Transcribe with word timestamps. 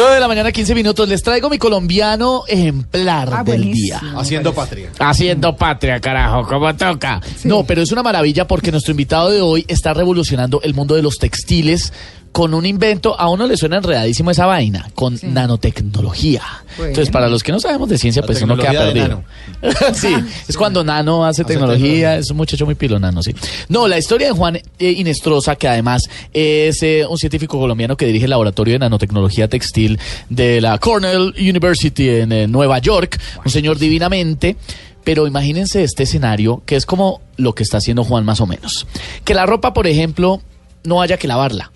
9 0.00 0.14
de 0.14 0.20
la 0.20 0.28
mañana, 0.28 0.50
15 0.50 0.74
minutos. 0.74 1.06
Les 1.10 1.22
traigo 1.22 1.50
mi 1.50 1.58
colombiano 1.58 2.44
ejemplar 2.48 3.28
Ah, 3.30 3.44
del 3.44 3.70
día. 3.70 4.00
Haciendo 4.16 4.54
patria. 4.54 4.88
Haciendo 4.98 5.54
patria, 5.54 6.00
carajo, 6.00 6.46
como 6.46 6.74
toca. 6.74 7.20
No, 7.44 7.64
pero 7.64 7.82
es 7.82 7.92
una 7.92 8.02
maravilla 8.02 8.46
porque 8.46 8.72
nuestro 8.72 8.92
invitado 8.92 9.28
de 9.30 9.42
hoy 9.42 9.66
está 9.68 9.92
revolucionando 9.92 10.62
el 10.62 10.72
mundo 10.72 10.94
de 10.94 11.02
los 11.02 11.16
textiles 11.18 11.92
con 12.32 12.54
un 12.54 12.64
invento, 12.64 13.18
a 13.18 13.28
uno 13.28 13.46
le 13.46 13.56
suena 13.56 13.78
enredadísimo 13.78 14.30
esa 14.30 14.46
vaina, 14.46 14.88
con 14.94 15.18
nanotecnología. 15.22 16.42
Bueno. 16.76 16.90
Entonces, 16.90 17.10
para 17.10 17.28
los 17.28 17.42
que 17.42 17.50
no 17.50 17.58
sabemos 17.58 17.88
de 17.88 17.98
ciencia, 17.98 18.22
La 18.22 18.26
pues 18.26 18.42
uno 18.42 18.56
queda 18.56 18.72
perdido. 18.72 19.24
sí, 19.94 20.14
es 20.48 20.56
cuando 20.56 20.84
Nano 20.84 21.24
hace, 21.24 21.44
tecnología, 21.44 21.82
tecnología. 21.82 22.16
es 22.18 22.30
un 22.30 22.36
muchacho 22.36 22.66
muy 22.66 22.76
pilo 22.76 22.98
Nano, 23.00 23.22
sí. 23.22 23.34
No, 23.68 23.88
la 23.88 23.98
historia 23.98 24.28
de 24.28 24.32
Juan 24.32 24.56
eh, 24.56 24.62
Inestrosa, 24.78 25.56
que 25.56 25.66
además 25.66 26.08
es 26.32 26.82
eh, 26.82 27.04
un 27.08 27.18
científico 27.18 27.58
colombiano 27.58 27.96
que 27.96 28.06
dirige 28.06 28.24
el 28.24 28.30
laboratorio 28.30 28.74
de 28.74 28.78
nanotecnología 28.78 29.48
textil 29.48 29.98
de 30.28 30.60
la 30.60 30.78
Cornell 30.78 31.34
University 31.36 32.08
en 32.08 32.32
eh, 32.32 32.46
Nueva 32.46 32.78
York, 32.78 33.20
un 33.44 33.50
señor 33.50 33.78
divinamente. 33.78 34.56
Pero 35.02 35.26
imagínense 35.26 35.82
este 35.82 36.02
escenario, 36.02 36.62
que 36.66 36.76
es 36.76 36.84
como 36.84 37.22
lo 37.36 37.54
que 37.54 37.62
está 37.62 37.78
haciendo 37.78 38.04
Juan 38.04 38.24
más 38.24 38.40
o 38.40 38.46
menos. 38.46 38.86
Que 39.24 39.34
la 39.34 39.46
ropa, 39.46 39.72
por 39.72 39.86
ejemplo, 39.86 40.42
no 40.84 41.00
haya 41.00 41.16
que 41.16 41.26
lavarla. 41.26 41.72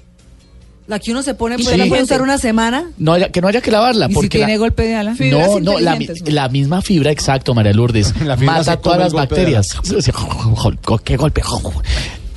La 0.87 0.99
que 0.99 1.13
uno 1.13 1.23
se 1.23 1.35
pone, 1.35 1.57
pues 1.57 1.69
Sí. 1.69 1.77
la 1.79 1.87
puede 1.87 2.03
usar 2.03 2.21
una 2.21 2.37
semana. 2.37 2.91
No 2.99 3.15
haya, 3.15 3.31
que 3.31 3.41
no 3.41 3.49
haya 3.49 3.63
que 3.63 3.71
lavarla. 3.71 4.05
¿Y 4.05 4.09
si 4.11 4.15
porque 4.15 4.29
tiene 4.29 4.53
la- 4.53 4.59
golpe 4.59 4.83
de 4.83 4.95
ala? 4.95 5.15
no, 5.19 5.59
no, 5.61 5.79
la, 5.81 6.49
misma 6.51 6.83
fibra, 6.83 7.11
exacto, 7.11 7.55
María 7.55 7.73
Lourdes. 7.73 8.13
La 8.25 8.37
fibra 8.37 8.57
mata 8.59 8.77
todas 8.77 8.99
las 8.99 9.13
bacterias. 9.15 9.69
¿Qué 11.05 11.17
golpe? 11.17 11.43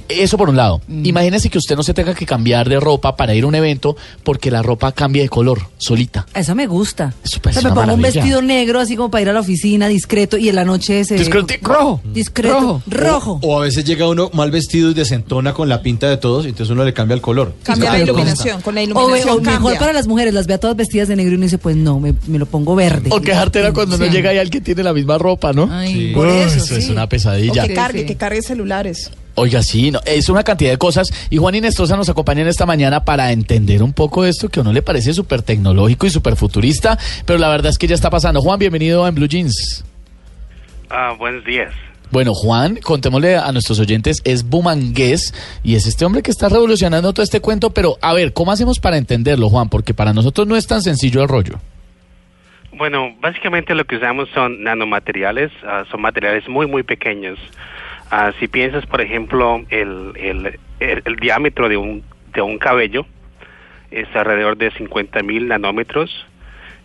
Eso 0.09 0.37
por 0.37 0.49
un 0.49 0.55
lado. 0.55 0.81
Mm. 0.87 1.05
Imagínese 1.05 1.49
que 1.49 1.57
usted 1.57 1.75
no 1.75 1.83
se 1.83 1.93
tenga 1.93 2.13
que 2.13 2.25
cambiar 2.25 2.69
de 2.69 2.79
ropa 2.79 3.15
para 3.15 3.35
ir 3.35 3.43
a 3.43 3.47
un 3.47 3.55
evento 3.55 3.95
porque 4.23 4.51
la 4.51 4.61
ropa 4.61 4.91
cambia 4.91 5.21
de 5.23 5.29
color 5.29 5.61
solita. 5.77 6.25
Eso 6.33 6.55
me 6.55 6.67
gusta. 6.67 7.13
Eso 7.23 7.39
parece 7.41 7.59
O 7.59 7.61
sea, 7.61 7.71
me 7.71 7.75
pongo 7.75 7.93
un 7.93 8.01
vestido 8.01 8.41
negro 8.41 8.79
así 8.79 8.95
como 8.95 9.11
para 9.11 9.21
ir 9.23 9.29
a 9.29 9.33
la 9.33 9.39
oficina, 9.41 9.87
discreto, 9.87 10.37
y 10.37 10.49
en 10.49 10.55
la 10.55 10.63
noche 10.65 11.03
se... 11.05 11.15
Discretico. 11.15 11.73
Rojo. 11.73 12.01
Discreto. 12.13 12.81
Rojo. 12.87 13.39
O 13.43 13.59
a 13.59 13.63
veces 13.63 13.83
llega 13.85 14.07
uno 14.07 14.29
mal 14.33 14.51
vestido 14.51 14.91
y 14.91 14.93
desentona 14.93 15.53
con 15.53 15.69
la 15.69 15.81
pinta 15.81 16.09
de 16.09 16.17
todos, 16.17 16.45
y 16.45 16.49
entonces 16.49 16.71
uno 16.71 16.83
le 16.83 16.93
cambia 16.93 17.15
el 17.15 17.21
color. 17.21 17.53
Cambia 17.63 17.91
la 17.91 17.97
Pero 17.99 18.13
¿cómo 18.13 18.19
iluminación, 18.23 18.61
con 18.61 18.75
la 18.75 18.83
iluminación 18.83 19.29
o 19.29 19.41
mejor 19.41 19.61
cambia. 19.61 19.79
para 19.79 19.93
las 19.93 20.07
mujeres, 20.07 20.33
las 20.33 20.47
ve 20.47 20.53
a 20.55 20.57
todas 20.59 20.75
vestidas 20.75 21.07
de 21.07 21.15
negro 21.15 21.33
y 21.33 21.35
uno 21.35 21.43
dice, 21.43 21.57
pues 21.57 21.75
no, 21.75 21.99
me, 21.99 22.13
me 22.27 22.39
lo 22.39 22.45
pongo 22.45 22.75
verde. 22.75 23.09
O 23.11 23.21
quejarte 23.21 23.59
era 23.59 23.73
cuando 23.73 23.97
no 23.97 24.05
llega 24.05 24.33
y 24.33 24.37
alguien 24.37 24.63
tiene 24.63 24.83
la 24.83 24.93
misma 24.93 25.17
ropa, 25.17 25.53
¿no? 25.53 25.67
Ay, 25.71 25.87
Sí. 25.93 26.11
por 26.13 26.27
Uy, 26.27 26.33
eso, 26.37 26.75
es 26.75 26.89
una 26.89 27.05
O 27.05 27.09
pesadilla. 27.09 27.67
que 27.67 27.73
cargue, 27.73 28.01
sí. 28.01 28.05
que 28.05 28.15
cargue 28.15 28.41
celulares. 28.41 29.11
Oiga, 29.39 29.61
sí, 29.61 29.91
no, 29.91 29.99
es 30.03 30.29
una 30.29 30.43
cantidad 30.43 30.71
de 30.71 30.79
cosas. 30.79 31.27
Y 31.29 31.37
Juan 31.37 31.53
Inestrosa 31.53 31.95
nos 31.95 32.09
acompaña 32.09 32.41
en 32.41 32.47
esta 32.47 32.65
mañana 32.65 33.05
para 33.05 33.31
entender 33.31 33.83
un 33.83 33.93
poco 33.93 34.25
esto 34.25 34.49
que 34.49 34.59
a 34.59 34.63
uno 34.63 34.73
le 34.73 34.81
parece 34.81 35.13
súper 35.13 35.43
tecnológico 35.43 36.07
y 36.07 36.09
súper 36.09 36.35
futurista, 36.35 36.97
pero 37.23 37.37
la 37.37 37.47
verdad 37.47 37.69
es 37.69 37.77
que 37.77 37.85
ya 37.85 37.93
está 37.93 38.09
pasando. 38.09 38.41
Juan, 38.41 38.57
bienvenido 38.57 39.05
a 39.05 39.09
En 39.09 39.13
Blue 39.13 39.27
Jeans. 39.27 39.85
Ah, 40.89 41.13
buenos 41.19 41.45
días. 41.45 41.71
Bueno, 42.09 42.33
Juan, 42.33 42.79
contémosle 42.81 43.37
a 43.37 43.51
nuestros 43.51 43.79
oyentes, 43.79 44.23
es 44.25 44.43
bumangués 44.43 45.35
y 45.63 45.75
es 45.75 45.85
este 45.85 46.03
hombre 46.03 46.23
que 46.23 46.31
está 46.31 46.49
revolucionando 46.49 47.13
todo 47.13 47.21
este 47.21 47.39
cuento, 47.39 47.69
pero 47.69 47.97
a 48.01 48.15
ver, 48.15 48.33
¿cómo 48.33 48.51
hacemos 48.51 48.79
para 48.79 48.97
entenderlo, 48.97 49.49
Juan? 49.49 49.69
Porque 49.69 49.93
para 49.93 50.13
nosotros 50.13 50.47
no 50.47 50.55
es 50.55 50.65
tan 50.65 50.81
sencillo 50.81 51.21
el 51.21 51.27
rollo. 51.27 51.59
Bueno, 52.71 53.15
básicamente 53.21 53.75
lo 53.75 53.85
que 53.85 53.97
usamos 53.97 54.29
son 54.33 54.63
nanomateriales, 54.63 55.51
ah, 55.63 55.83
son 55.91 56.01
materiales 56.01 56.49
muy, 56.49 56.65
muy 56.65 56.81
pequeños. 56.81 57.37
Ah, 58.09 58.31
si 58.39 58.47
piensas, 58.47 58.85
por 58.85 59.01
ejemplo, 59.01 59.61
el, 59.69 60.13
el, 60.15 60.59
el- 60.79 61.01
el 61.05 61.15
diámetro 61.17 61.67
de 61.69 61.77
un, 61.77 62.03
de 62.33 62.41
un 62.41 62.57
cabello 62.57 63.05
es 63.91 64.07
alrededor 64.15 64.57
de 64.57 64.71
50 64.71 65.21
mil 65.23 65.47
nanómetros 65.47 66.25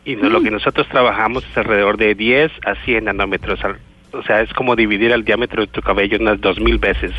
y 0.04 0.16
lo 0.16 0.40
que 0.42 0.50
nosotros 0.50 0.88
trabajamos 0.88 1.44
es 1.48 1.56
alrededor 1.56 1.96
de 1.96 2.14
10 2.16 2.50
a 2.66 2.74
100 2.84 3.04
nanómetros. 3.04 3.60
O 4.12 4.22
sea, 4.24 4.40
es 4.42 4.52
como 4.52 4.74
dividir 4.76 5.12
el 5.12 5.24
diámetro 5.24 5.62
de 5.62 5.68
tu 5.68 5.80
cabello 5.80 6.18
unas 6.20 6.40
2000 6.40 6.78
veces. 6.78 7.12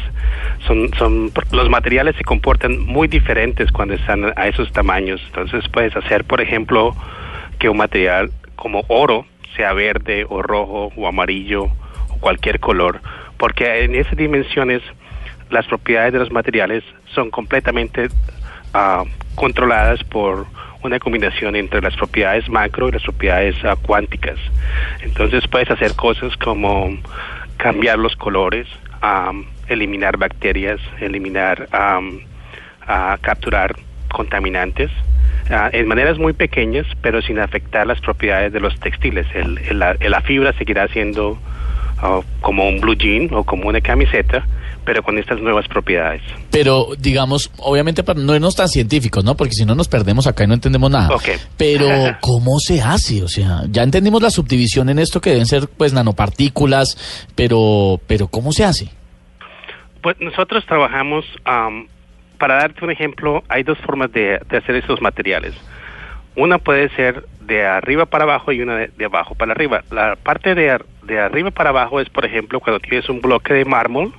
Son, 0.67 0.93
son, 0.97 1.31
los 1.51 1.69
materiales 1.69 2.15
se 2.17 2.23
comportan 2.23 2.79
muy 2.79 3.07
diferentes 3.07 3.71
cuando 3.71 3.93
están 3.95 4.33
a 4.35 4.47
esos 4.47 4.71
tamaños. 4.73 5.21
Entonces 5.27 5.67
puedes 5.69 5.95
hacer, 5.95 6.25
por 6.25 6.41
ejemplo, 6.41 6.93
que 7.57 7.69
un 7.69 7.77
material 7.77 8.31
como 8.57 8.83
oro 8.89 9.25
sea 9.55 9.73
verde 9.73 10.25
o 10.27 10.41
rojo 10.41 10.91
o 10.95 11.07
amarillo 11.07 11.63
o 11.63 12.17
cualquier 12.19 12.59
color, 12.59 12.99
porque 13.43 13.83
en 13.83 13.93
esas 13.93 14.15
dimensiones 14.15 14.81
las 15.49 15.65
propiedades 15.67 16.13
de 16.13 16.19
los 16.19 16.31
materiales 16.31 16.81
son 17.13 17.29
completamente 17.29 18.07
ah, 18.73 19.03
controladas 19.35 20.01
por 20.05 20.45
una 20.81 20.97
combinación 20.97 21.57
entre 21.57 21.81
las 21.81 21.93
propiedades 21.97 22.47
macro 22.47 22.87
y 22.87 22.93
las 22.93 23.03
propiedades 23.03 23.57
ah, 23.65 23.75
cuánticas. 23.75 24.37
Entonces 25.01 25.45
puedes 25.49 25.69
hacer 25.69 25.93
cosas 25.97 26.37
como 26.37 26.97
cambiar 27.57 27.99
los 27.99 28.15
colores, 28.15 28.65
am, 29.01 29.45
eliminar 29.67 30.15
bacterias, 30.15 30.79
eliminar, 31.01 31.67
am, 31.73 32.21
ah, 32.87 33.17
capturar 33.19 33.75
contaminantes 34.09 34.89
ah, 35.51 35.69
en 35.73 35.85
maneras 35.89 36.17
muy 36.17 36.31
pequeñas, 36.31 36.87
pero 37.01 37.21
sin 37.21 37.39
afectar 37.39 37.85
las 37.87 37.99
propiedades 37.99 38.53
de 38.53 38.61
los 38.61 38.79
textiles. 38.79 39.27
El- 39.33 39.79
la 39.79 40.21
fibra 40.21 40.53
seguirá 40.53 40.87
siendo 40.87 41.37
como 42.41 42.67
un 42.67 42.79
blue 42.79 42.95
jean 42.95 43.29
o 43.33 43.43
como 43.43 43.69
una 43.69 43.79
camiseta, 43.81 44.45
pero 44.85 45.01
con 45.03 45.17
estas 45.17 45.39
nuevas 45.39 45.67
propiedades. 45.67 46.21
Pero, 46.51 46.89
digamos, 46.97 47.51
obviamente 47.57 48.03
para 48.03 48.19
no 48.19 48.35
irnos 48.35 48.55
tan 48.55 48.67
científicos, 48.67 49.23
¿no? 49.23 49.35
Porque 49.35 49.53
si 49.53 49.65
no 49.65 49.75
nos 49.75 49.87
perdemos 49.87 50.27
acá 50.27 50.43
y 50.43 50.47
no 50.47 50.53
entendemos 50.53 50.91
nada. 50.91 51.09
Pero, 51.57 51.87
¿cómo 52.21 52.59
se 52.59 52.81
hace? 52.81 53.23
O 53.23 53.27
sea, 53.27 53.61
ya 53.69 53.83
entendimos 53.83 54.21
la 54.21 54.29
subdivisión 54.29 54.89
en 54.89 54.99
esto 54.99 55.21
que 55.21 55.31
deben 55.31 55.45
ser, 55.45 55.67
pues, 55.67 55.93
nanopartículas, 55.93 57.27
pero, 57.35 57.99
pero 58.07 58.27
¿cómo 58.27 58.51
se 58.51 58.65
hace? 58.65 58.89
Pues 60.01 60.17
nosotros 60.19 60.65
trabajamos, 60.65 61.23
am, 61.45 61.87
para 62.37 62.55
darte 62.55 62.83
un 62.83 62.91
ejemplo, 62.91 63.43
hay 63.47 63.63
dos 63.63 63.77
formas 63.85 64.11
de, 64.11 64.39
de 64.49 64.57
hacer 64.57 64.75
estos 64.75 65.01
materiales. 65.01 65.53
Una 66.35 66.57
puede 66.57 66.89
ser 66.89 67.25
de 67.41 67.65
arriba 67.65 68.05
para 68.05 68.23
abajo 68.23 68.51
y 68.51 68.61
una 68.61 68.75
de, 68.77 68.87
de 68.87 69.05
abajo 69.05 69.35
para 69.35 69.51
arriba. 69.51 69.83
La 69.91 70.15
parte 70.15 70.55
de, 70.55 70.71
ar- 70.71 70.85
de 71.03 71.19
arriba 71.19 71.51
para 71.51 71.69
abajo 71.69 71.99
es, 71.99 72.09
por 72.09 72.25
ejemplo, 72.25 72.59
cuando 72.59 72.79
tienes 72.79 73.07
un 73.09 73.21
bloque 73.21 73.53
de 73.53 73.65
mármol, 73.65 74.13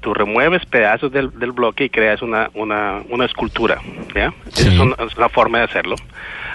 tú 0.00 0.14
remueves 0.14 0.64
pedazos 0.66 1.10
del, 1.10 1.36
del 1.38 1.52
bloque 1.52 1.84
y 1.84 1.88
creas 1.90 2.22
una, 2.22 2.50
una, 2.54 3.02
una 3.08 3.24
escultura. 3.24 3.80
¿ya? 4.14 4.32
Esa 4.46 4.68
es, 4.68 4.78
una, 4.78 4.94
es 5.04 5.16
una 5.16 5.28
forma 5.28 5.58
de 5.58 5.64
hacerlo. 5.64 5.96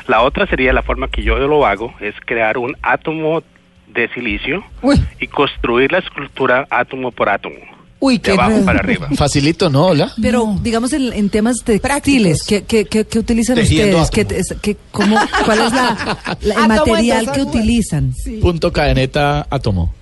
La 0.07 0.21
otra 0.21 0.45
sería 0.47 0.71
la 0.73 0.83
forma 0.83 1.09
que 1.09 1.21
yo 1.23 1.37
lo 1.37 1.65
hago, 1.65 1.93
es 1.99 2.15
crear 2.25 2.57
un 2.57 2.75
átomo 2.81 3.43
de 3.87 4.07
silicio 4.09 4.63
Uy, 4.81 4.95
y 5.19 5.27
construir 5.27 5.91
la 5.91 5.97
escultura 5.97 6.65
átomo 6.69 7.11
por 7.11 7.27
átomo, 7.27 7.57
uy, 8.01 8.15
de 8.15 8.21
qué 8.21 8.31
abajo 8.31 8.65
para 8.65 8.79
arriba. 8.79 9.07
Facilito, 9.15 9.69
¿no? 9.69 9.85
Hola. 9.85 10.11
Pero, 10.21 10.57
digamos, 10.61 10.91
en, 10.91 11.13
en 11.13 11.29
temas 11.29 11.63
textiles, 11.63 12.43
¿qué, 12.43 12.63
qué, 12.65 12.83
qué, 12.85 13.05
qué 13.05 13.19
utilizan 13.19 13.55
Tejiendo 13.55 14.01
ustedes? 14.01 14.27
¿Qué, 14.27 14.35
es- 14.39 14.55
qué- 14.61 14.77
cómo, 14.91 15.15
¿Cuál 15.45 15.59
es 15.61 15.71
la, 15.73 16.17
la- 16.41 16.55
el 16.63 16.67
material 16.67 17.31
que 17.31 17.41
utilizan? 17.41 18.13
Punto 18.41 18.73
cadeneta 18.73 19.47
átomo. 19.49 19.93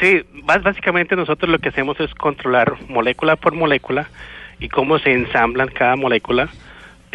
Sí, 0.00 0.20
básicamente 0.44 1.14
nosotros 1.16 1.50
lo 1.50 1.58
que 1.58 1.68
hacemos 1.70 1.98
es 2.00 2.12
controlar 2.14 2.74
molécula 2.88 3.36
por 3.36 3.54
molécula 3.54 4.08
y 4.60 4.68
cómo 4.68 4.98
se 4.98 5.12
ensamblan 5.12 5.68
cada 5.68 5.96
molécula. 5.96 6.48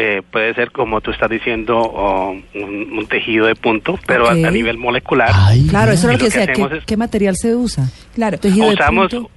Eh, 0.01 0.21
puede 0.31 0.53
ser, 0.53 0.71
como 0.71 1.01
tú 1.01 1.11
estás 1.11 1.29
diciendo, 1.29 1.77
o 1.77 2.31
un, 2.31 2.43
un 2.55 3.07
tejido 3.07 3.47
de 3.47 3.55
punto, 3.55 3.99
pero 4.07 4.29
a- 4.29 4.33
Ok. 4.33 4.45
a, 4.45 4.51
nivel 4.51 4.77
molecular. 4.77 5.29
Ay, 5.33 5.67
Claro, 5.67 5.91
eso 5.91 6.07
es 6.09 6.13
lo 6.13 6.17
que 6.17 6.17
que 6.19 6.23
decía. 6.39 6.45
¿Qué, 6.45 6.51
hacemos 6.53 6.71
es- 6.71 6.85
qué 6.85 6.95
material 6.95 7.35
se 7.35 7.53
usa? 7.53 7.89
Claro. 8.15 8.37
Tejido 8.37 8.67
de 8.69 8.75
usamos, 8.75 9.09
punto. 9.11 9.29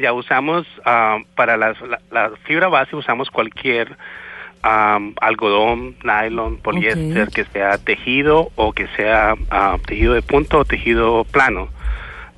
Ya 0.00 0.12
usamos 0.12 0.66
ah, 0.84 1.18
para 1.36 1.56
las- 1.56 1.80
la, 1.82 2.00
la 2.10 2.30
fibra 2.44 2.68
base, 2.68 2.96
usamos 2.96 3.30
cualquier 3.30 3.96
algodón, 4.62 5.96
nylon, 6.04 6.58
poliéster, 6.58 7.28
que 7.28 7.44
sea 7.46 7.78
tejido 7.78 8.50
o 8.56 8.72
que 8.72 8.86
sea 8.96 9.34
ah, 9.50 9.76
tejido 9.86 10.14
de 10.14 10.22
punto 10.22 10.58
o 10.58 10.64
tejido 10.64 11.24
plano. 11.24 11.68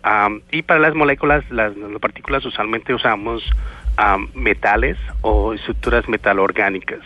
Am, 0.05 0.41
y 0.51 0.63
para 0.63 0.81
las 0.81 0.95
moléculas, 0.95 1.45
las 1.51 1.77
nanopartículas 1.77 2.45
usualmente 2.45 2.93
usamos 2.95 3.43
am, 3.97 4.29
metales 4.35 4.97
o 5.21 5.53
estructuras 5.55 6.09
metalorgánicas 6.09 7.01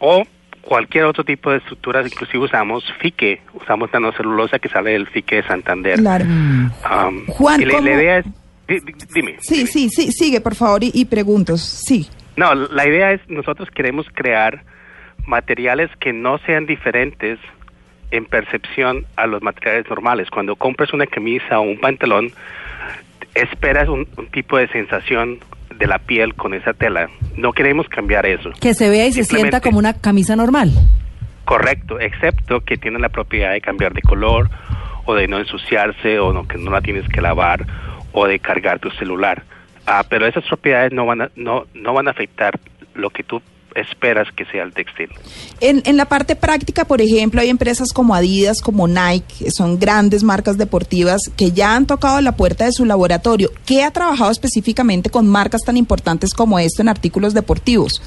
o 0.00 0.24
cualquier 0.62 1.04
otro 1.04 1.24
tipo 1.24 1.50
de 1.50 1.58
estructuras, 1.58 2.06
inclusive 2.06 2.44
usamos 2.44 2.84
fique, 3.00 3.42
usamos 3.52 3.92
nanocelulosa 3.92 4.58
que 4.58 4.68
sale 4.68 4.92
del 4.92 5.06
fique 5.06 5.36
de 5.36 5.42
Santander. 5.42 5.98
Claro. 5.98 6.24
Juan, 7.28 7.60
y 7.60 7.64
la, 7.66 7.72
la 7.74 7.78
¿cómo- 7.78 7.88
idea 7.90 8.18
es, 8.18 8.26
di- 8.68 8.80
di- 8.80 8.94
dime. 9.14 9.36
Sí, 9.40 9.56
dime. 9.56 9.66
sí, 9.66 9.88
sí, 9.90 10.12
sigue 10.12 10.40
por 10.40 10.54
favor 10.54 10.82
y, 10.84 10.90
y 10.94 11.04
preguntos. 11.04 11.60
Sí. 11.60 12.08
No, 12.36 12.54
la 12.54 12.86
idea 12.86 13.12
es, 13.12 13.20
nosotros 13.28 13.68
queremos 13.74 14.06
crear 14.14 14.62
materiales 15.26 15.90
que 16.00 16.12
no 16.12 16.38
sean 16.38 16.66
diferentes 16.66 17.38
en 18.10 18.24
percepción 18.24 19.06
a 19.16 19.26
los 19.26 19.42
materiales 19.42 19.86
normales. 19.88 20.28
Cuando 20.30 20.56
compras 20.56 20.92
una 20.92 21.06
camisa 21.06 21.58
o 21.58 21.62
un 21.62 21.78
pantalón, 21.78 22.30
esperas 23.34 23.88
un, 23.88 24.06
un 24.16 24.26
tipo 24.28 24.58
de 24.58 24.68
sensación 24.68 25.38
de 25.78 25.86
la 25.86 25.98
piel 25.98 26.34
con 26.34 26.54
esa 26.54 26.72
tela. 26.74 27.08
No 27.36 27.52
queremos 27.52 27.88
cambiar 27.88 28.26
eso. 28.26 28.50
Que 28.60 28.74
se 28.74 28.90
vea 28.90 29.06
y 29.06 29.12
se 29.12 29.24
sienta 29.24 29.60
como 29.60 29.78
una 29.78 29.94
camisa 29.94 30.36
normal. 30.36 30.72
Correcto, 31.44 31.98
excepto 31.98 32.60
que 32.60 32.76
tiene 32.76 32.98
la 32.98 33.08
propiedad 33.08 33.52
de 33.52 33.60
cambiar 33.60 33.92
de 33.94 34.02
color 34.02 34.48
o 35.06 35.14
de 35.14 35.26
no 35.28 35.38
ensuciarse 35.38 36.18
o 36.20 36.32
no, 36.32 36.46
que 36.46 36.58
no 36.58 36.70
la 36.70 36.80
tienes 36.80 37.08
que 37.08 37.20
lavar 37.20 37.66
o 38.12 38.26
de 38.26 38.38
cargar 38.38 38.78
tu 38.78 38.90
celular. 38.90 39.42
Ah, 39.86 40.04
pero 40.08 40.26
esas 40.26 40.44
propiedades 40.44 40.92
no 40.92 41.06
van 41.06 41.22
a, 41.22 41.30
no, 41.34 41.66
no 41.74 41.92
van 41.92 42.08
a 42.08 42.12
afectar 42.12 42.58
lo 42.94 43.10
que 43.10 43.22
tú 43.22 43.42
esperas 43.74 44.30
que 44.32 44.44
sea 44.46 44.62
el 44.64 44.72
textil. 44.72 45.08
En, 45.60 45.82
en 45.86 45.96
la 45.96 46.04
parte 46.04 46.36
práctica, 46.36 46.84
por 46.84 47.00
ejemplo, 47.00 47.40
hay 47.40 47.48
empresas 47.48 47.92
como 47.92 48.14
Adidas, 48.14 48.60
como 48.60 48.86
Nike, 48.86 49.44
que 49.44 49.50
son 49.50 49.78
grandes 49.78 50.22
marcas 50.22 50.58
deportivas 50.58 51.30
que 51.36 51.52
ya 51.52 51.74
han 51.74 51.86
tocado 51.86 52.20
la 52.20 52.36
puerta 52.36 52.64
de 52.64 52.72
su 52.72 52.84
laboratorio. 52.84 53.50
¿Qué 53.66 53.82
ha 53.82 53.90
trabajado 53.90 54.30
específicamente 54.30 55.10
con 55.10 55.28
marcas 55.28 55.62
tan 55.62 55.76
importantes 55.76 56.34
como 56.34 56.58
esto 56.58 56.82
en 56.82 56.88
artículos 56.88 57.34
deportivos? 57.34 58.02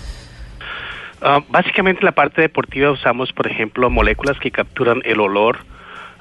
Ah, 1.22 1.42
básicamente 1.50 2.02
en 2.02 2.06
la 2.06 2.12
parte 2.12 2.42
deportiva 2.42 2.92
usamos, 2.92 3.32
por 3.34 3.48
ejemplo, 3.48 3.90
moléculas 3.90 4.38
que 4.40 4.52
capturan 4.52 5.02
el 5.06 5.20
olor. 5.20 5.58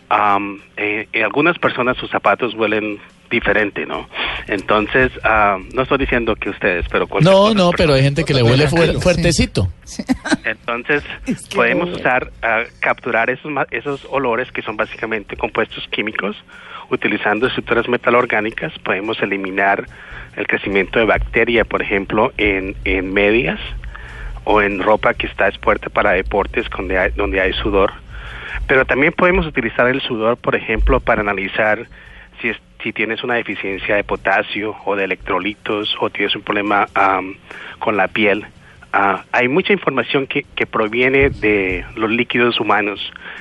Am, 0.09 0.61
eh, 0.77 1.09
en 1.13 1.25
algunas 1.25 1.59
personas 1.59 1.97
sus 1.97 2.11
zapatos 2.11 2.55
huelen 2.55 2.99
diferente, 3.35 3.87
¿no? 3.87 4.09
Entonces, 4.47 5.11
ah, 5.25 5.59
no 5.75 5.83
estoy 5.83 5.99
diciendo 5.99 6.35
que 6.37 6.51
ustedes, 6.51 6.87
pero 6.91 7.07
cualquier 7.07 7.33
No, 7.33 7.49
no, 7.49 7.71
persona. 7.71 7.77
pero 7.77 7.95
hay 7.95 8.03
gente 8.03 8.25
que 8.25 8.35
le 8.35 8.43
huele 8.43 8.67
fuer- 8.69 9.01
fuertecito. 9.01 9.69
Entonces, 10.45 11.03
Es 11.27 11.47
que 11.49 11.57
podemos 11.57 11.91
usar, 11.91 12.31
ah, 12.43 12.63
capturar 12.81 13.31
esos, 13.31 13.51
ma- 13.51 13.67
esos 13.71 14.07
olores 14.11 14.51
que 14.53 14.63
son 14.63 14.77
básicamente 14.77 15.37
compuestos 15.37 15.87
químicos, 15.89 16.37
utilizando 16.91 17.47
estructuras 17.47 17.89
metalorgánicas, 17.89 18.73
podemos 18.81 19.21
eliminar 19.23 19.87
el 20.37 20.47
crecimiento 20.47 20.99
de 20.99 21.05
bacteria, 21.07 21.65
por 21.65 21.81
ejemplo, 21.83 22.33
en, 22.37 22.77
en 22.85 23.13
medias 23.13 23.59
o 24.45 24.61
en 24.61 24.83
ropa 24.83 25.15
que 25.15 25.27
está 25.27 25.49
expuesta 25.49 25.89
para 25.89 26.13
deportes 26.13 26.67
donde 26.77 26.99
hay, 26.99 27.11
donde 27.13 27.41
hay 27.41 27.53
sudor. 27.55 27.93
Pero 28.67 28.85
también 28.85 29.13
podemos 29.13 29.47
utilizar 29.47 29.87
el 29.89 30.01
sudor, 30.03 30.37
por 30.37 30.55
ejemplo, 30.55 31.01
para 31.01 31.23
analizar 31.23 31.87
si, 32.43 32.51
es- 32.51 32.61
si 32.85 32.93
tienes 32.93 33.25
una 33.25 33.35
deficiencia 33.35 33.97
de 33.97 34.05
potasio 34.05 34.77
o 34.85 34.95
de 34.95 35.05
electrolitos 35.05 35.97
o 36.01 36.11
tienes 36.11 36.37
un 36.37 36.43
problema 36.43 36.87
con 37.79 37.97
la 37.97 38.09
piel. 38.09 38.45
Ah, 38.93 39.25
hay 39.33 39.49
mucha 39.49 39.73
información 39.73 40.29
que, 40.29 40.45
que 40.55 40.67
proviene 40.67 41.31
de 41.31 41.85
los 41.97 42.09
líquidos 42.11 42.61
humanos 42.61 43.01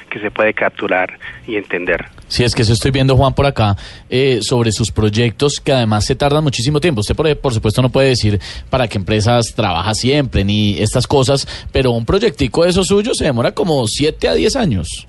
que 0.09 0.19
se 0.19 0.31
puede 0.31 0.55
capturar 0.55 1.19
y 1.45 1.57
entender. 1.57 2.05
Si 2.27 2.43
es 2.43 2.55
que 2.55 2.63
eso 2.63 2.73
estoy 2.73 2.89
viendo, 2.89 3.15
Juan, 3.15 3.35
por 3.35 3.45
acá, 3.45 3.75
eh, 4.09 4.39
sobre 4.41 4.71
sus 4.71 4.91
proyectos 4.91 5.59
que 5.59 5.71
además 5.71 6.05
se 6.05 6.15
tardan 6.15 6.43
muchísimo 6.43 6.79
tiempo. 6.79 7.01
Usted, 7.01 7.15
por, 7.15 7.37
por 7.37 7.53
supuesto, 7.53 7.83
no 7.83 7.89
puede 7.89 8.07
decir 8.07 8.39
para 8.71 8.87
qué 8.87 8.97
empresas 8.97 9.53
trabaja 9.55 9.93
siempre 9.93 10.43
ni 10.43 10.79
estas 10.79 11.05
cosas, 11.05 11.67
pero 11.71 11.91
un 11.91 12.05
proyectico 12.05 12.63
de 12.63 12.71
esos 12.71 12.87
suyos 12.87 13.17
se 13.17 13.25
demora 13.25 13.51
como 13.51 13.85
7 13.85 14.29
a 14.29 14.33
10 14.33 14.55
años. 14.55 15.07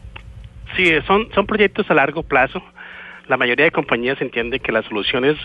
Sí, 0.77 0.91
son, 1.07 1.29
son 1.35 1.47
proyectos 1.47 1.89
a 1.91 1.95
largo 1.95 2.23
plazo. 2.23 2.61
La 3.27 3.37
mayoría 3.37 3.65
de 3.65 3.71
compañías 3.71 4.21
entiende 4.21 4.61
que 4.61 4.73
las 4.73 4.85
soluciones 4.87 5.37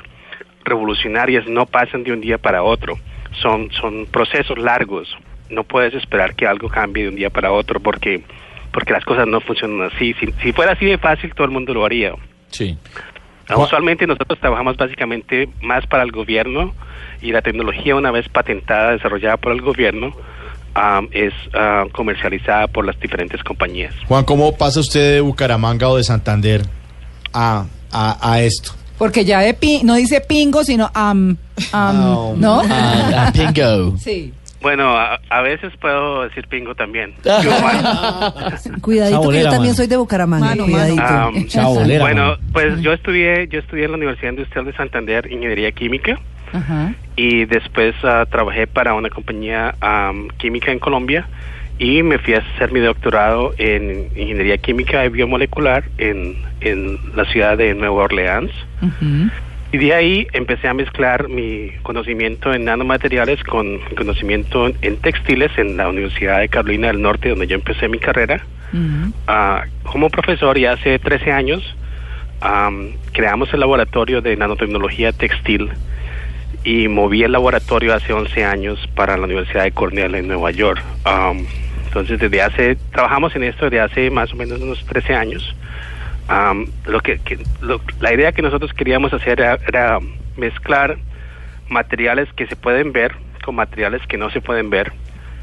revolucionarias 0.66 1.48
no 1.48 1.66
pasan 1.66 2.04
de 2.04 2.12
un 2.12 2.22
día 2.22 2.38
para 2.38 2.64
otro. 2.64 2.98
Son, 3.42 3.72
son 3.72 4.06
procesos 4.06 4.58
largos. 4.58 5.16
No 5.50 5.64
puedes 5.64 5.94
esperar 5.94 6.36
que 6.36 6.46
algo 6.46 6.68
cambie 6.70 7.04
de 7.04 7.10
un 7.10 7.16
día 7.16 7.30
para 7.30 7.52
otro 7.52 7.80
porque, 7.80 8.24
porque 8.72 8.94
las 8.94 9.06
cosas 9.06 9.28
no 9.28 9.40
funcionan 9.40 9.90
así. 9.94 10.14
Si, 10.20 10.28
si 10.44 10.52
fuera 10.52 10.74
así 10.74 10.86
de 10.86 10.98
fácil, 10.98 11.34
todo 11.34 11.46
el 11.46 11.52
mundo 11.52 11.74
lo 11.74 11.86
haría. 11.86 12.14
Sí. 12.50 12.78
Ah, 13.48 13.58
Usualmente 13.58 14.06
nosotros 14.06 14.40
trabajamos 14.40 14.78
básicamente 14.78 15.50
más 15.62 15.88
para 15.88 16.04
el 16.04 16.12
gobierno 16.12 16.74
y 17.22 17.32
la 17.32 17.42
tecnología 17.42 17.96
una 17.96 18.12
vez 18.12 18.30
patentada, 18.30 18.92
desarrollada 18.92 19.38
por 19.38 19.54
el 19.54 19.62
gobierno, 19.62 20.14
ah, 20.76 21.02
es 21.12 21.34
ah, 21.54 21.86
comercializada 21.92 22.68
por 22.68 22.86
las 22.86 23.00
diferentes 23.00 23.42
compañías. 23.44 23.96
Juan, 24.08 24.24
¿cómo 24.24 24.56
pasa 24.56 24.80
usted 24.80 25.16
de 25.16 25.22
Bucaramanga 25.22 25.90
o 25.90 25.98
de 25.98 26.04
Santander 26.04 26.62
a, 27.34 27.66
a, 27.92 28.32
a 28.32 28.42
esto? 28.42 28.72
Porque 28.98 29.24
ya 29.26 29.40
de 29.40 29.54
pi- 29.54 29.82
no 29.84 29.96
dice 29.96 30.20
pingo, 30.22 30.64
sino 30.64 30.90
am, 30.94 31.38
am, 31.72 32.40
¿no? 32.40 32.62
Ah, 32.70 33.32
Pingo. 33.34 33.96
Sí. 34.00 34.34
Bueno, 34.62 34.90
a, 34.98 35.18
a 35.30 35.42
veces 35.42 35.72
puedo 35.80 36.24
decir 36.24 36.46
pingo 36.50 36.76
también. 36.76 37.14
Cuidadito 38.82 39.30
que 39.30 39.38
yo 39.40 39.44
también 39.50 39.62
mano. 39.62 39.74
soy 39.74 39.88
de 39.88 39.98
Bucaramanga. 39.98 40.46
Mano, 40.48 40.66
cuidadito. 40.66 41.02
Chabolera, 41.48 42.04
bueno, 42.04 42.24
mano. 42.32 42.38
pues 42.52 42.82
yo 42.82 42.94
estudié, 42.94 43.48
yo 43.48 43.60
estudié 43.60 43.86
en 43.86 43.92
la 43.92 43.98
Universidad 43.98 44.32
Industrial 44.32 44.66
de 44.66 44.74
Santander 44.74 45.32
Ingeniería 45.32 45.72
Química 45.72 46.20
Ajá. 46.54 46.94
y 47.16 47.46
después 47.46 47.96
ah, 48.04 48.26
trabajé 48.30 48.68
para 48.68 48.94
una 48.96 49.10
compañía 49.10 49.76
am, 49.80 50.28
química 50.38 50.72
en 50.72 50.80
Colombia 50.80 51.28
y 51.80 52.04
me 52.04 52.20
fui 52.20 52.34
a 52.34 52.40
hacer 52.40 52.74
mi 52.74 52.82
doctorado 52.82 53.54
en 53.58 54.10
Ingeniería 54.16 54.58
Química 54.58 55.06
y 55.06 55.10
Biomolecular 55.10 55.86
en, 55.98 56.36
en 56.60 57.00
la 57.16 57.24
ciudad 57.26 57.58
de 57.58 57.74
Nueva 57.74 58.04
Orleans. 58.04 58.52
Y 59.72 59.78
de 59.78 59.94
ahí 59.94 60.28
empecé 60.34 60.68
a 60.68 60.74
mezclar 60.74 61.30
mi 61.30 61.72
conocimiento 61.84 62.54
en 62.54 62.66
nanomateriales 62.66 63.42
con 63.44 63.76
mi 63.76 63.96
conocimiento 63.96 64.70
en 64.82 64.98
textiles 64.98 65.52
en 65.58 65.78
la 65.78 65.88
Universidad 65.88 66.40
de 66.40 66.50
Carolina 66.50 66.88
del 66.88 67.02
Norte, 67.02 67.30
donde 67.30 67.48
yo 67.48 67.56
empecé 67.56 67.88
mi 67.88 68.00
carrera. 68.00 68.44
Ah, 69.28 69.64
como 69.84 70.10
profesor 70.10 70.58
y 70.58 70.66
hace 70.66 71.00
13 71.00 71.32
años 71.32 71.76
am, 72.42 72.90
creamos 73.14 73.52
el 73.54 73.62
laboratorio 73.62 74.22
de 74.22 74.36
nanotecnología 74.36 75.12
textil 75.12 75.72
y 76.64 76.88
moví 76.88 77.24
el 77.24 77.32
laboratorio 77.32 77.94
hace 77.94 78.14
11 78.14 78.44
años 78.44 78.90
para 78.96 79.18
la 79.18 79.24
Universidad 79.26 79.64
de 79.64 79.72
Cornell 79.72 80.16
en 80.16 80.28
Nueva 80.28 80.52
York. 80.52 80.82
Am, 81.06 81.46
entonces, 81.86 82.20
desde 82.20 82.42
hace, 82.42 82.76
trabajamos 82.92 83.36
en 83.36 83.44
esto 83.44 83.66
desde 83.66 83.80
hace 83.82 84.12
más 84.12 84.32
o 84.34 84.36
menos 84.36 84.60
unos 84.62 84.86
13 84.86 85.16
años. 85.16 85.56
Am, 86.28 86.68
lo 86.86 87.00
que, 87.02 87.20
que- 87.20 87.40
lo- 87.62 87.82
la 88.00 88.14
idea 88.14 88.32
que 88.32 88.42
nosotros 88.44 88.74
queríamos 88.74 89.12
hacer 89.14 89.40
era, 89.40 89.58
era 89.68 90.00
mezclar 90.38 90.98
materiales 91.70 92.28
que 92.34 92.46
se 92.48 92.56
pueden 92.56 92.92
ver 92.92 93.14
con 93.44 93.56
materiales 93.56 94.02
que 94.08 94.18
no 94.18 94.30
se 94.30 94.42
pueden 94.42 94.70
ver 94.70 94.92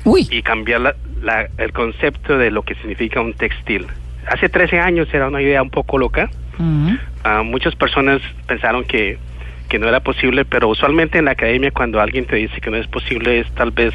Uy. 0.05 0.27
y 0.31 0.43
cambiar 0.43 0.81
la- 0.81 0.95
la- 1.23 1.49
el 1.59 1.73
concepto 1.73 2.39
de 2.39 2.51
lo 2.51 2.63
que 2.63 2.75
significa 2.77 3.21
un 3.21 3.33
textil. 3.35 3.87
Hace 4.29 4.49
13 4.49 4.79
años 4.81 5.09
era 5.13 5.29
una 5.29 5.41
idea 5.43 5.63
un 5.63 5.71
poco 5.71 5.99
loca. 5.99 6.29
Ujú. 6.59 6.97
Ah, 7.25 7.43
muchas 7.43 7.75
personas 7.77 8.21
pensaron 8.47 8.85
que, 8.85 9.19
que 9.69 9.79
no 9.79 9.89
era 9.89 10.01
posible, 10.01 10.45
pero 10.45 10.69
usualmente 10.69 11.19
en 11.19 11.25
la 11.27 11.33
academia 11.33 11.71
cuando 11.71 12.01
alguien 12.01 12.27
te 12.27 12.37
dice 12.37 12.61
que 12.61 12.71
no 12.71 12.77
es 12.77 12.87
posible 12.87 13.41
es 13.41 13.51
tal 13.55 13.71
vez 13.71 13.93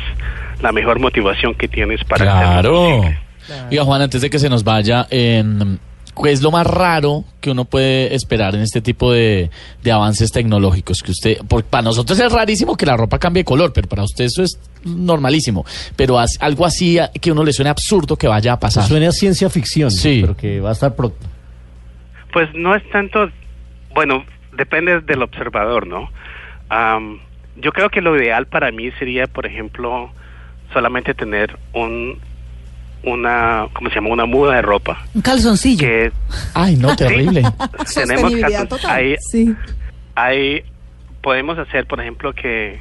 la 0.61 0.71
mejor 0.71 0.99
motivación 0.99 1.53
que 1.55 1.67
tienes 1.67 2.03
para 2.03 2.25
Claro. 2.25 3.01
Oiga, 3.69 3.83
Juan, 3.83 4.01
antes 4.01 4.21
de 4.21 4.29
que 4.29 4.37
se 4.39 4.49
nos 4.49 4.63
vaya, 4.63 5.07
¿qué 5.09 5.43
es 6.25 6.41
lo 6.41 6.51
más 6.51 6.67
raro 6.67 7.23
que 7.39 7.49
uno 7.51 7.65
puede 7.65 8.13
esperar 8.13 8.53
en 8.55 8.61
este 8.61 8.81
tipo 8.81 9.11
de, 9.11 9.49
de 9.81 9.91
avances 9.91 10.31
tecnológicos? 10.31 10.99
Que 11.03 11.11
usted, 11.11 11.37
porque 11.47 11.67
para 11.69 11.83
nosotros 11.83 12.19
es 12.19 12.31
rarísimo 12.31 12.77
que 12.77 12.85
la 12.85 12.95
ropa 12.97 13.17
cambie 13.17 13.41
de 13.41 13.45
color, 13.45 13.73
pero 13.73 13.87
para 13.87 14.03
usted 14.03 14.25
eso 14.25 14.43
es 14.43 14.59
normalísimo. 14.85 15.65
Pero 15.95 16.19
as- 16.19 16.37
algo 16.39 16.65
así 16.65 16.99
a- 16.99 17.09
que 17.09 17.29
a 17.31 17.33
uno 17.33 17.43
le 17.43 17.51
suene 17.53 17.69
absurdo 17.69 18.15
que 18.15 18.27
vaya 18.27 18.53
a 18.53 18.59
pasar. 18.59 18.83
Suena 18.83 19.09
a 19.09 19.11
ciencia 19.11 19.49
ficción, 19.49 19.89
Sí. 19.89 20.19
pero 20.21 20.37
que 20.37 20.59
va 20.59 20.69
a 20.69 20.73
estar 20.73 20.95
pronto. 20.95 21.17
Pues 22.31 22.47
no 22.53 22.75
es 22.75 22.83
tanto, 22.91 23.27
bueno, 23.93 24.23
depende 24.61 25.01
del 25.01 25.21
observador, 25.23 25.87
¿no? 25.87 26.09
Am, 26.69 27.19
yo 27.57 27.71
creo 27.73 27.89
que 27.89 28.01
lo 28.01 28.15
ideal 28.15 28.45
para 28.45 28.71
mí 28.71 28.91
sería, 28.99 29.25
por 29.27 29.45
ejemplo, 29.45 30.11
solamente 30.73 31.13
tener 31.13 31.57
un, 31.73 32.19
una, 33.03 33.65
¿cómo 33.73 33.89
se 33.89 33.95
llama? 33.95 34.09
Una 34.09 34.25
muda 34.25 34.55
de 34.55 34.61
ropa. 34.61 35.03
Un 35.15 35.21
calzoncillo. 35.21 35.87
Que 35.87 36.11
Ay, 36.53 36.75
no, 36.75 36.95
terrible. 37.03 37.41
tenemos 37.41 37.91
Sostenibilidad 37.91 38.65
calzon- 38.65 38.67
total. 38.69 38.91
hay, 38.95 39.15
Sí. 39.31 39.53
hay, 40.15 40.63
podemos 41.21 41.57
hacer, 41.57 41.85
por 41.87 41.99
ejemplo, 41.99 42.33
que 42.33 42.79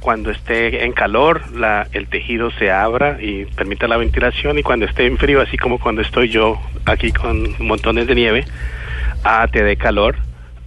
cuando 0.00 0.30
esté 0.30 0.84
en 0.84 0.92
calor, 0.92 1.52
la, 1.52 1.86
el 1.92 2.08
tejido 2.08 2.50
se 2.52 2.70
abra 2.70 3.18
y 3.20 3.44
permita 3.44 3.86
la 3.86 3.98
ventilación 3.98 4.58
y 4.58 4.62
cuando 4.62 4.86
esté 4.86 5.04
en 5.06 5.18
frío, 5.18 5.42
así 5.42 5.58
como 5.58 5.78
cuando 5.78 6.00
estoy 6.00 6.30
yo 6.30 6.58
aquí 6.86 7.12
con 7.12 7.54
montones 7.58 8.06
de 8.06 8.14
nieve, 8.14 8.44
ah, 9.24 9.46
te 9.52 9.62
dé 9.62 9.76
calor. 9.76 10.16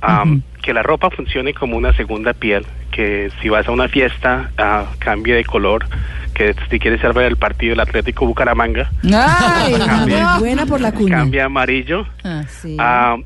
Um, 0.07 0.41
que 0.61 0.73
la 0.73 0.83
ropa 0.83 1.09
funcione 1.09 1.53
como 1.53 1.77
una 1.77 1.93
segunda 1.93 2.33
piel, 2.33 2.65
que 2.91 3.31
si 3.41 3.49
vas 3.49 3.67
a 3.67 3.71
una 3.71 3.87
fiesta 3.87 4.51
ah, 4.57 4.85
cambie 4.99 5.33
de 5.35 5.43
color, 5.45 5.85
que 6.33 6.55
si 6.69 6.79
quieres 6.79 7.03
a 7.03 7.11
ver 7.11 7.25
el 7.25 7.37
partido 7.37 7.71
del 7.71 7.79
Atlético 7.81 8.25
Bucaramanga, 8.25 8.89
Ay, 9.03 9.73
Cambia. 9.85 10.37
buena 10.39 10.65
por 10.65 10.81
la 10.81 10.91
cuña. 10.91 11.17
cambia 11.17 11.45
amarillo, 11.45 12.05
Ah, 12.23 12.43
sí. 12.47 12.77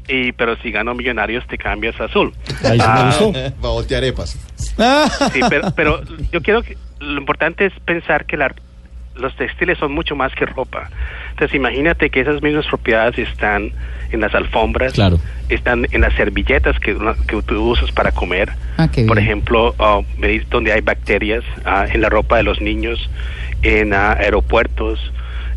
y 0.08 0.32
pero 0.34 0.56
si 0.58 0.72
gano 0.72 0.94
Millonarios 0.96 1.46
te 1.48 1.58
cambias 1.58 2.00
a 2.02 2.06
azul. 2.06 2.34
Ahí 2.64 2.78
Ah, 2.82 3.06
gustó. 3.08 3.32
Va 3.34 3.70
a 3.70 3.72
voltear 3.74 4.04
arepas. 4.04 4.38
Sí, 5.34 5.40
pero, 5.50 5.72
pero 5.76 6.02
yo 6.32 6.42
quiero 6.42 6.64
que 6.64 6.78
lo 7.00 7.20
importante 7.20 7.66
es 7.68 7.74
pensar 7.86 8.26
que 8.26 8.38
la- 8.38 8.54
los 9.20 9.36
textiles 9.36 9.78
son 9.78 9.92
mucho 9.92 10.16
más 10.16 10.34
que 10.34 10.46
ropa. 10.46 10.90
Entonces 11.32 11.56
imagínate 11.56 12.10
que 12.10 12.22
esas 12.22 12.42
mismas 12.42 12.66
propiedades 12.68 13.18
están 13.20 13.72
en 14.12 14.22
las 14.22 14.34
alfombras, 14.34 14.94
Claro. 14.94 15.20
están 15.50 15.86
en 15.92 16.02
las 16.02 16.14
servilletas 16.14 16.80
que, 16.80 16.96
que 17.28 17.42
tú 17.44 17.62
usas 17.72 17.92
para 17.92 18.12
comer, 18.12 18.50
Ah, 18.78 18.88
por 19.08 19.18
ejemplo, 19.20 19.76
veis 20.18 20.48
donde 20.50 20.72
hay 20.72 20.82
bacterias, 20.82 21.44
ah, 21.66 21.86
en 21.92 22.02
la 22.02 22.10
ropa 22.10 22.38
de 22.38 22.44
los 22.44 22.62
niños, 22.62 23.10
en 23.64 23.94
ah, 23.94 24.14
aeropuertos, 24.14 25.00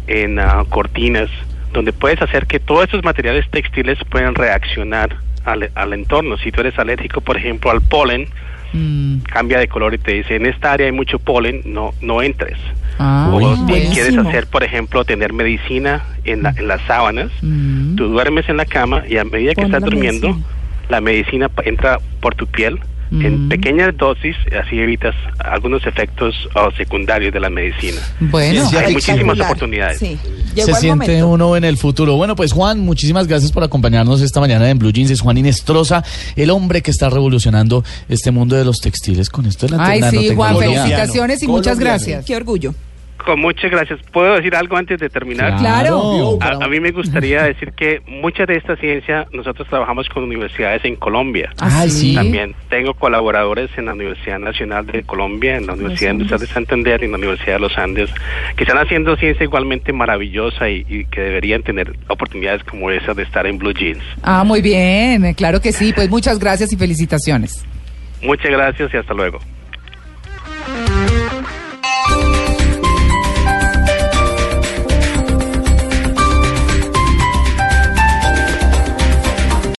en 0.06 0.40
cortinas, 0.70 1.28
donde 1.72 1.92
puedes 1.92 2.20
hacer 2.22 2.46
que 2.46 2.58
todos 2.58 2.84
estos 2.84 3.04
materiales 3.04 3.48
textiles 3.50 3.98
puedan 4.10 4.34
reaccionar 4.34 5.16
al, 5.44 5.70
al 5.74 5.92
entorno. 5.92 6.36
Si 6.38 6.50
tú 6.50 6.60
eres 6.62 6.76
alérgico, 6.78 7.20
por 7.20 7.36
ejemplo, 7.36 7.70
al 7.70 7.80
polen, 7.80 8.26
Mm. 8.72 9.18
cambia 9.32 9.58
de 9.58 9.68
color 9.68 9.94
y 9.94 9.98
te 9.98 10.12
dice, 10.12 10.36
en 10.36 10.46
esta 10.46 10.72
área 10.72 10.86
hay 10.86 10.92
mucho 10.92 11.18
polen, 11.18 11.62
no, 11.64 11.92
no 12.00 12.22
entres. 12.22 12.58
Ah, 12.98 13.30
o 13.32 13.66
te 13.66 13.88
quieres 13.88 14.16
hacer, 14.18 14.46
por 14.46 14.62
ejemplo, 14.62 15.04
tener 15.04 15.32
medicina 15.32 16.04
en, 16.24 16.42
la- 16.42 16.54
en 16.56 16.68
las 16.68 16.80
sábanas, 16.82 17.30
Mm. 17.42 17.96
tú 17.96 18.08
duermes 18.08 18.48
en 18.48 18.56
la 18.58 18.64
cama 18.66 19.02
y 19.08 19.16
a 19.16 19.24
medida 19.24 19.50
que 19.54 19.62
Pon 19.62 19.64
estás 19.66 19.80
la 19.80 19.86
durmiendo, 19.86 20.28
medicina. 20.28 20.46
la 20.88 21.00
medicina 21.00 21.50
entra 21.64 21.98
por 22.20 22.34
tu 22.34 22.46
piel 22.46 22.78
Mm. 23.10 23.26
en 23.26 23.48
pequeñas 23.48 23.96
dosis, 23.96 24.36
así 24.60 24.78
evitas 24.78 25.14
algunos 25.40 25.84
efectos 25.84 26.48
oh, 26.54 26.70
secundarios 26.76 27.32
de 27.32 27.40
la 27.40 27.50
medicina. 27.50 28.00
Bueno, 28.20 28.52
Ciencia 28.52 28.80
Hay 28.86 28.92
muchísimas 28.92 29.40
oportunidades. 29.40 29.98
Sí. 29.98 30.16
Llegó 30.54 30.66
Se 30.66 30.70
el 30.70 30.76
siente 30.76 31.06
momento. 31.06 31.28
uno 31.28 31.56
en 31.56 31.64
el 31.64 31.76
futuro. 31.76 32.14
Bueno, 32.14 32.36
pues 32.36 32.52
Juan, 32.52 32.78
muchísimas 32.80 33.26
gracias 33.26 33.50
por 33.50 33.64
acompañarnos 33.64 34.20
esta 34.20 34.38
mañana 34.38 34.70
en 34.70 34.78
Blue 34.78 34.92
Jeans. 34.92 35.10
Es 35.10 35.20
Juan 35.20 35.38
Inestrosa, 35.38 36.04
el 36.36 36.50
hombre 36.50 36.82
que 36.82 36.92
está 36.92 37.10
revolucionando 37.10 37.84
este 38.08 38.30
mundo 38.30 38.54
de 38.54 38.64
los 38.64 38.78
textiles 38.78 39.28
con 39.28 39.46
esto 39.46 39.66
de 39.66 39.76
la 39.76 39.84
Ay, 39.84 40.02
sí, 40.10 40.34
Juan, 40.34 40.56
felicitaciones 40.56 41.42
y 41.42 41.48
muchas 41.48 41.78
gracias. 41.80 42.24
Qué 42.24 42.36
orgullo. 42.36 42.74
Con 43.24 43.40
muchas 43.40 43.70
gracias. 43.70 44.00
¿Puedo 44.12 44.34
decir 44.34 44.54
algo 44.54 44.76
antes 44.76 44.98
de 44.98 45.08
terminar? 45.08 45.56
Claro. 45.58 46.38
A, 46.40 46.64
a 46.64 46.68
mí 46.68 46.80
me 46.80 46.90
gustaría 46.90 47.42
decir 47.42 47.72
que 47.72 48.00
mucha 48.06 48.46
de 48.46 48.56
esta 48.56 48.76
ciencia 48.76 49.26
nosotros 49.32 49.68
trabajamos 49.68 50.08
con 50.08 50.24
universidades 50.24 50.84
en 50.84 50.96
Colombia. 50.96 51.52
Ay, 51.60 51.90
sí. 51.90 52.14
También 52.14 52.54
tengo 52.68 52.94
colaboradores 52.94 53.70
en 53.76 53.86
la 53.86 53.92
Universidad 53.92 54.38
Nacional 54.38 54.86
de 54.86 55.02
Colombia, 55.02 55.56
en 55.56 55.66
la 55.66 55.74
Universidad 55.74 56.12
Industrial 56.12 56.40
de 56.40 56.46
Santander 56.46 57.02
y 57.02 57.04
en 57.04 57.12
la 57.12 57.18
Universidad 57.18 57.54
de 57.54 57.60
los 57.60 57.76
Andes, 57.78 58.10
que 58.56 58.64
están 58.64 58.78
haciendo 58.78 59.16
ciencia 59.16 59.44
igualmente 59.44 59.92
maravillosa 59.92 60.68
y, 60.68 60.86
y 60.88 61.04
que 61.04 61.20
deberían 61.20 61.62
tener 61.62 61.94
oportunidades 62.08 62.64
como 62.64 62.90
esa 62.90 63.14
de 63.14 63.22
estar 63.22 63.46
en 63.46 63.58
Blue 63.58 63.72
Jeans. 63.72 64.02
Ah, 64.22 64.44
muy 64.44 64.62
bien, 64.62 65.34
claro 65.34 65.60
que 65.60 65.72
sí. 65.72 65.92
Pues 65.92 66.08
muchas 66.08 66.38
gracias 66.38 66.72
y 66.72 66.76
felicitaciones. 66.76 67.64
Muchas 68.22 68.50
gracias 68.50 68.92
y 68.92 68.96
hasta 68.96 69.14
luego. 69.14 69.38